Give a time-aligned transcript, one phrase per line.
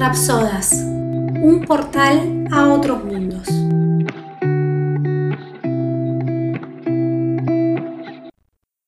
[0.00, 3.46] Rapsodas, un portal a otros mundos.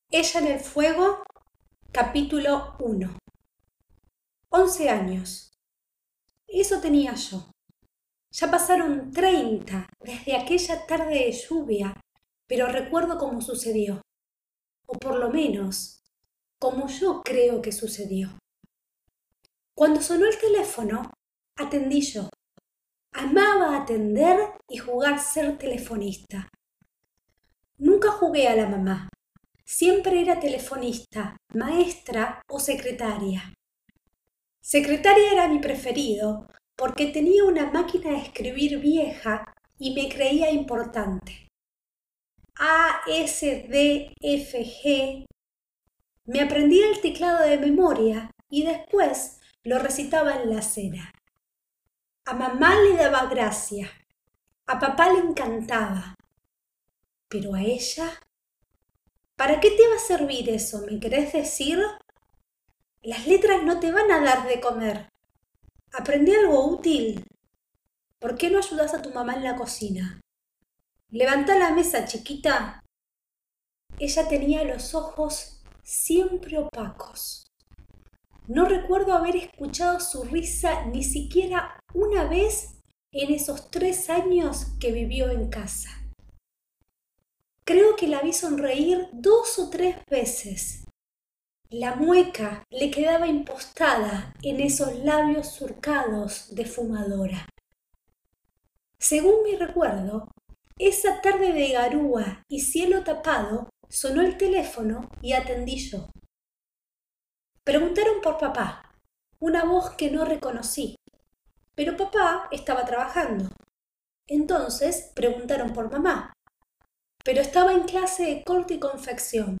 [0.09, 1.21] Ella en el fuego,
[1.91, 3.15] capítulo 1.
[4.49, 5.51] 11 años.
[6.47, 7.45] Eso tenía yo.
[8.31, 11.93] Ya pasaron 30 desde aquella tarde de lluvia,
[12.47, 14.01] pero recuerdo cómo sucedió.
[14.87, 16.01] O por lo menos,
[16.57, 18.31] como yo creo que sucedió.
[19.75, 21.11] Cuando sonó el teléfono,
[21.57, 22.29] atendí yo.
[23.11, 24.37] Amaba atender
[24.69, 26.47] y jugar ser telefonista.
[27.77, 29.09] Nunca jugué a la mamá.
[29.65, 33.53] Siempre era telefonista, maestra o secretaria.
[34.61, 39.43] Secretaria era mi preferido porque tenía una máquina de escribir vieja
[39.79, 41.47] y me creía importante.
[42.59, 45.25] A, S, D, F, G.
[46.25, 51.13] Me aprendía el teclado de memoria y después lo recitaba en la cena.
[52.25, 53.89] A mamá le daba gracia,
[54.65, 56.15] a papá le encantaba,
[57.27, 58.19] pero a ella,
[59.35, 60.85] ¿para qué te va a servir eso?
[60.85, 61.79] ¿Me querés decir?
[63.01, 65.09] Las letras no te van a dar de comer.
[65.91, 67.25] Aprendí algo útil.
[68.19, 70.21] ¿Por qué no ayudas a tu mamá en la cocina?
[71.09, 72.81] Levanta la mesa, chiquita.
[73.99, 77.52] Ella tenía los ojos siempre opacos.
[78.47, 84.91] No recuerdo haber escuchado su risa ni siquiera una vez en esos tres años que
[84.91, 85.89] vivió en casa.
[87.63, 90.83] Creo que la vi sonreír dos o tres veces.
[91.69, 97.47] La mueca le quedaba impostada en esos labios surcados de fumadora.
[98.99, 100.27] Según mi recuerdo,
[100.77, 106.09] esa tarde de garúa y cielo tapado sonó el teléfono y atendí yo.
[107.65, 108.91] Preguntaron por papá,
[109.39, 110.97] una voz que no reconocí,
[111.75, 113.49] pero papá estaba trabajando.
[114.27, 116.33] Entonces preguntaron por mamá,
[117.23, 119.57] pero estaba en clase de corte y confección.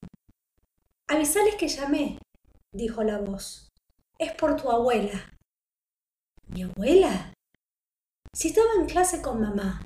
[1.07, 2.19] Avisales que llamé,
[2.73, 3.69] dijo la voz.
[4.19, 5.31] Es por tu abuela.
[6.47, 7.33] ¿Mi abuela?
[8.33, 9.85] Si estaba en clase con mamá.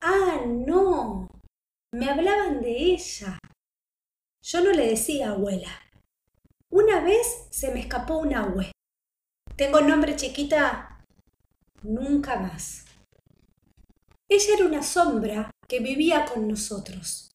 [0.00, 1.26] Ah, no.
[1.92, 3.36] Me hablaban de ella.
[4.42, 5.70] Yo no le decía abuela.
[6.72, 8.64] Una vez se me escapó un agua.
[9.56, 11.04] ¿Tengo nombre chiquita?
[11.82, 12.86] Nunca más.
[14.26, 17.30] Ella era una sombra que vivía con nosotros.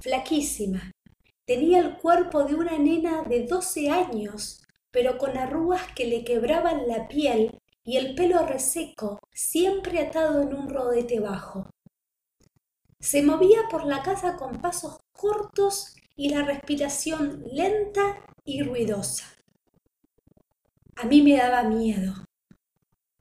[0.00, 0.92] Flaquísima.
[1.44, 6.88] Tenía el cuerpo de una nena de doce años, pero con arrugas que le quebraban
[6.88, 11.68] la piel y el pelo reseco, siempre atado en un rodete bajo.
[12.98, 19.26] Se movía por la casa con pasos cortos y la respiración lenta y ruidosa.
[20.96, 22.14] A mí me daba miedo.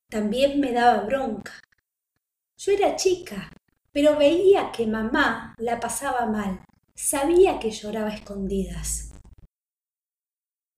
[0.10, 1.54] También me daba bronca.
[2.58, 3.52] Yo era chica,
[3.92, 6.64] pero veía que mamá la pasaba mal.
[6.96, 9.12] Sabía que lloraba escondidas.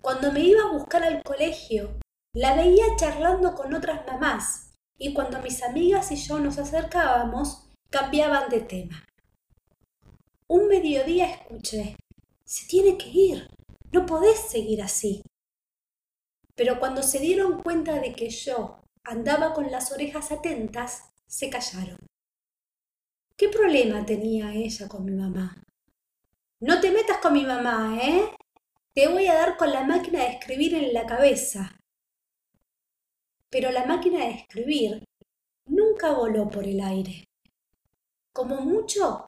[0.02, 1.98] Cuando me iba a buscar al colegio,
[2.34, 8.50] la veía charlando con otras mamás y cuando mis amigas y yo nos acercábamos, cambiaban
[8.50, 9.06] de tema.
[10.48, 11.96] Un mediodía escuché,
[12.46, 13.48] se tiene que ir,
[13.92, 15.22] no podés seguir así.
[16.56, 21.98] Pero cuando se dieron cuenta de que yo andaba con las orejas atentas, se callaron.
[23.36, 25.64] ¿Qué problema tenía ella con mi mamá?
[26.60, 28.32] No te metas con mi mamá, ¿eh?
[28.94, 31.76] Te voy a dar con la máquina de escribir en la cabeza.
[33.50, 35.04] Pero la máquina de escribir
[35.66, 37.26] nunca voló por el aire.
[38.32, 39.26] Como mucho,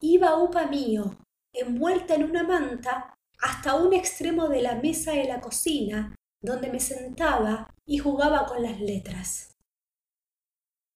[0.00, 1.16] iba upa mío,
[1.54, 6.80] envuelta en una manta, hasta un extremo de la mesa de la cocina, donde me
[6.80, 9.54] sentaba y jugaba con las letras.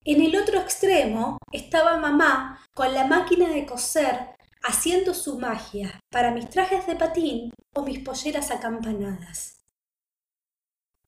[0.05, 6.33] En el otro extremo estaba mamá con la máquina de coser haciendo su magia para
[6.33, 9.59] mis trajes de patín o mis polleras acampanadas.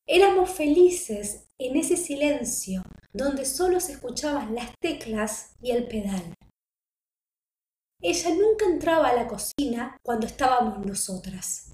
[0.07, 2.83] Éramos felices en ese silencio
[3.13, 6.35] donde solo se escuchaban las teclas y el pedal.
[8.03, 11.73] Ella nunca entraba a la cocina cuando estábamos nosotras.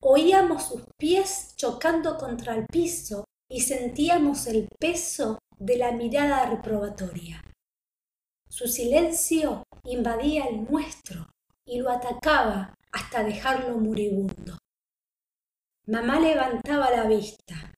[0.00, 7.42] Oíamos sus pies chocando contra el piso y sentíamos el peso de la mirada reprobatoria.
[8.50, 11.26] Su silencio invadía el nuestro
[11.66, 14.58] y lo atacaba hasta dejarlo moribundo.
[15.86, 17.72] Mamá levantaba la vista,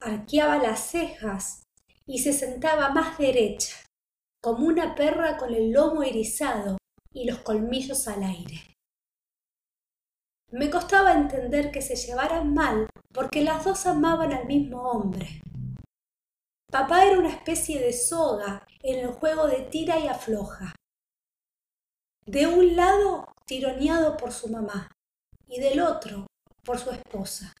[0.00, 1.62] arqueaba las cejas
[2.06, 3.76] y se sentaba más derecha,
[4.42, 6.76] como una perra con el lomo erizado
[7.18, 8.74] y los colmillos al aire.
[10.50, 15.40] Me costaba entender que se llevaran mal porque las dos amaban al mismo hombre.
[16.70, 20.74] Papá era una especie de soga en el juego de tira y afloja.
[22.24, 24.92] De un lado, tironeado por su mamá,
[25.46, 26.26] y del otro,
[26.62, 27.52] por su esposa.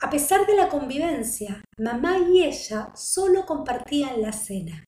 [0.00, 4.84] A pesar de la convivencia, mamá y ella solo compartían la cena.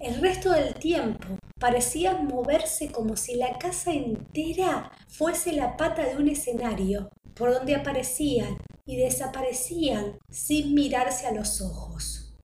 [0.00, 6.16] El resto del tiempo parecían moverse como si la casa entera fuese la pata de
[6.16, 12.36] un escenario por donde aparecían y desaparecían sin mirarse a los ojos.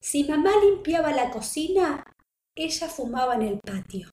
[0.00, 2.02] Si mamá limpiaba la cocina,
[2.54, 4.10] ella fumaba en el patio.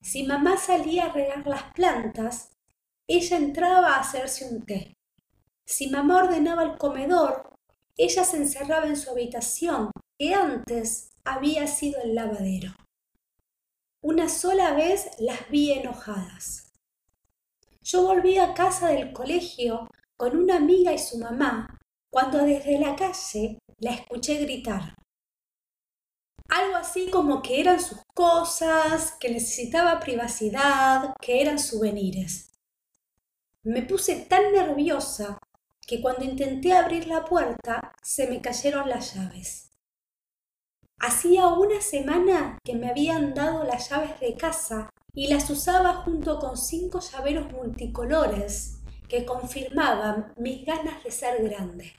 [0.00, 2.52] Si mamá salía a regar las plantas,
[3.06, 4.94] ella entraba a hacerse un té.
[5.66, 7.54] Si mamá ordenaba el comedor,
[7.98, 9.90] ella se encerraba en su habitación,
[10.20, 12.74] que antes había sido el lavadero.
[14.02, 16.74] Una sola vez las vi enojadas.
[17.80, 19.88] Yo volví a casa del colegio
[20.18, 21.78] con una amiga y su mamá
[22.10, 24.94] cuando desde la calle la escuché gritar.
[26.50, 32.50] Algo así como que eran sus cosas, que necesitaba privacidad, que eran souvenirs.
[33.62, 35.38] Me puse tan nerviosa
[35.86, 39.69] que cuando intenté abrir la puerta se me cayeron las llaves.
[41.02, 46.38] Hacía una semana que me habían dado las llaves de casa y las usaba junto
[46.38, 51.94] con cinco llaveros multicolores que confirmaban mis ganas de ser grande.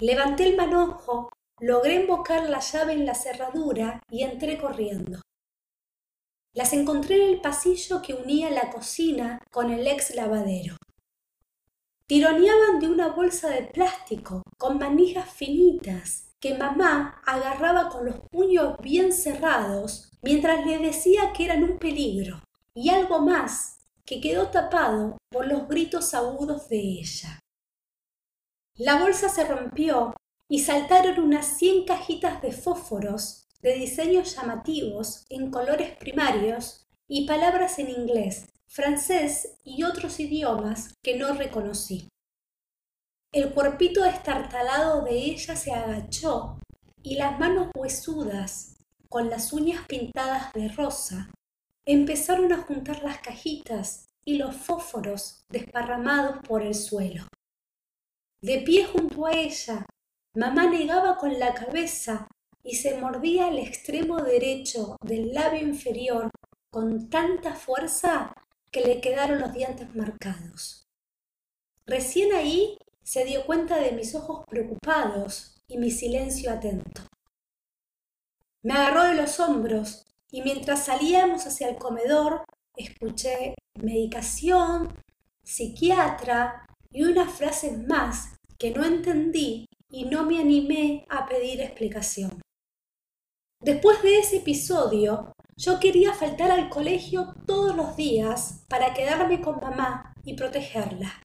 [0.00, 1.30] Levanté el manojo,
[1.60, 5.22] logré invocar la llave en la cerradura y entré corriendo.
[6.54, 10.76] Las encontré en el pasillo que unía la cocina con el ex lavadero.
[12.08, 18.78] Tironeaban de una bolsa de plástico con manijas finitas que mamá agarraba con los puños
[18.80, 22.42] bien cerrados mientras le decía que eran un peligro,
[22.74, 27.40] y algo más, que quedó tapado por los gritos agudos de ella.
[28.74, 30.14] La bolsa se rompió
[30.48, 37.78] y saltaron unas cien cajitas de fósforos de diseños llamativos en colores primarios y palabras
[37.78, 42.08] en inglés, francés y otros idiomas que no reconocí.
[43.32, 46.58] El cuerpito destartalado de ella se agachó
[47.02, 48.76] y las manos huesudas,
[49.08, 51.30] con las uñas pintadas de rosa,
[51.86, 57.28] empezaron a juntar las cajitas y los fósforos desparramados por el suelo.
[58.42, 59.86] De pie junto a ella,
[60.34, 62.28] mamá negaba con la cabeza
[62.62, 66.30] y se mordía el extremo derecho del labio inferior
[66.72, 68.32] con tanta fuerza
[68.72, 70.84] que le quedaron los dientes marcados.
[71.86, 72.76] Recién ahí
[73.06, 77.02] se dio cuenta de mis ojos preocupados y mi silencio atento.
[78.64, 82.44] Me agarró de los hombros y mientras salíamos hacia el comedor
[82.74, 84.92] escuché medicación,
[85.44, 92.42] psiquiatra y unas frases más que no entendí y no me animé a pedir explicación.
[93.60, 99.60] Después de ese episodio, yo quería faltar al colegio todos los días para quedarme con
[99.60, 101.22] mamá y protegerla.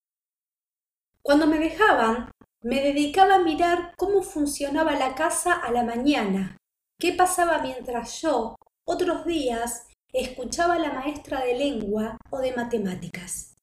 [1.23, 2.31] Cuando me dejaban,
[2.63, 6.57] me dedicaba a mirar cómo funcionaba la casa a la mañana,
[6.99, 13.55] qué pasaba mientras yo, otros días, escuchaba a la maestra de lengua o de matemáticas.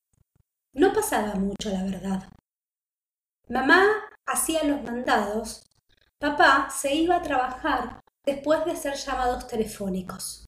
[0.73, 2.29] No pasaba mucho, la verdad.
[3.49, 3.87] Mamá
[4.27, 5.63] hacía los mandados,
[6.21, 10.45] papá se iba a trabajar después de ser llamados telefónicos.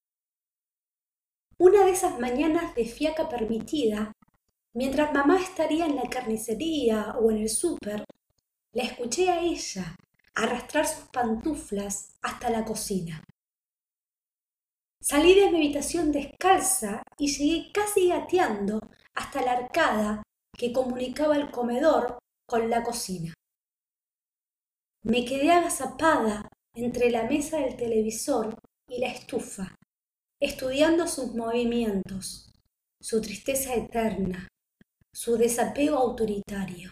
[1.59, 4.12] Una de esas mañanas de fiaca permitida,
[4.73, 8.05] Mientras mamá estaría en la carnicería o en el súper,
[8.73, 9.97] la escuché a ella
[10.35, 13.25] arrastrar sus pantuflas hasta la cocina.
[15.03, 18.79] Salí de mi habitación descalza y llegué casi gateando
[19.15, 20.23] hasta la arcada
[20.57, 23.35] que comunicaba el comedor con la cocina.
[25.03, 28.55] Me quedé agazapada entre la mesa del televisor
[28.87, 29.75] y la estufa,
[30.41, 32.53] estudiando sus movimientos,
[33.00, 34.47] su tristeza eterna,
[35.12, 36.90] su desapego autoritario.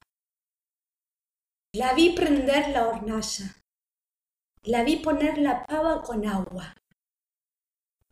[1.75, 3.57] La vi prender la hornalla,
[4.65, 6.75] la vi poner la pava con agua,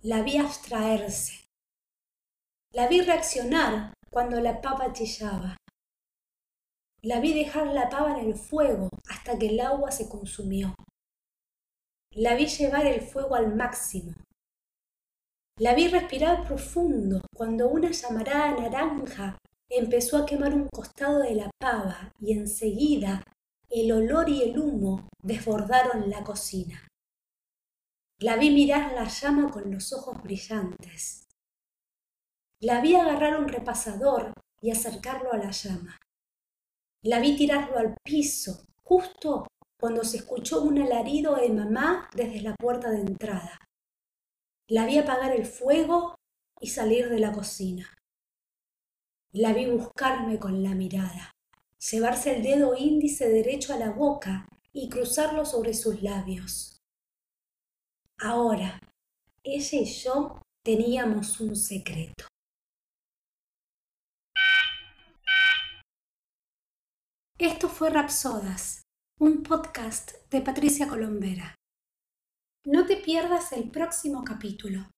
[0.02, 1.46] la vi abstraerse,
[2.72, 5.56] la vi reaccionar cuando la pava chillaba,
[7.02, 10.74] la vi dejar la pava en el fuego hasta que el agua se consumió,
[12.12, 14.12] la vi llevar el fuego al máximo,
[15.58, 21.50] la vi respirar profundo cuando una llamarada naranja empezó a quemar un costado de la
[21.58, 23.22] pava y enseguida
[23.68, 26.86] el olor y el humo desbordaron la cocina.
[28.18, 31.28] La vi mirar la llama con los ojos brillantes.
[32.60, 34.32] La vi agarrar un repasador
[34.62, 35.98] y acercarlo a la llama.
[37.02, 39.46] La vi tirarlo al piso, justo
[39.78, 43.58] cuando se escuchó un alarido de mamá desde la puerta de entrada.
[44.68, 46.14] La vi apagar el fuego
[46.60, 47.95] y salir de la cocina.
[49.38, 51.30] La vi buscarme con la mirada,
[51.90, 56.78] llevarse el dedo índice derecho a la boca y cruzarlo sobre sus labios.
[58.18, 58.80] Ahora,
[59.44, 62.26] ella y yo teníamos un secreto.
[67.38, 68.84] Esto fue Rapsodas,
[69.20, 71.54] un podcast de Patricia Colombera.
[72.64, 74.88] No te pierdas el próximo capítulo.